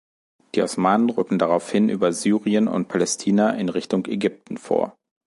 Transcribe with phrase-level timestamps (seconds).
[0.55, 4.97] Die Osmanen rücken daraufhin über Syrien und Palästina in Richtung Ägypten vor.